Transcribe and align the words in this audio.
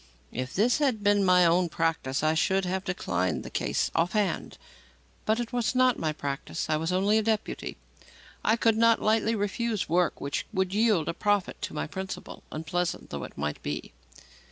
If 0.31 0.55
this 0.55 0.79
had 0.79 1.03
been 1.03 1.23
my 1.23 1.45
own 1.45 1.69
practice, 1.69 2.23
I 2.23 2.33
should 2.33 2.65
have 2.65 2.83
declined 2.83 3.43
the 3.43 3.51
case 3.51 3.91
off 3.93 4.13
hand. 4.13 4.57
But 5.27 5.39
it 5.39 5.53
was 5.53 5.75
not 5.75 5.99
my 5.99 6.11
practice. 6.11 6.71
I 6.71 6.77
was 6.77 6.91
only 6.91 7.19
a 7.19 7.21
deputy. 7.21 7.77
I 8.43 8.55
could 8.55 8.77
not 8.77 8.99
lightly 8.99 9.35
refuse 9.35 9.87
work 9.87 10.19
which 10.19 10.47
would 10.51 10.73
yield 10.73 11.07
a 11.07 11.13
profit 11.13 11.61
to 11.61 11.75
my 11.75 11.85
principal, 11.85 12.41
unpleasant 12.51 13.11
though 13.11 13.25
it 13.25 13.37
might 13.37 13.61
be. 13.61 13.93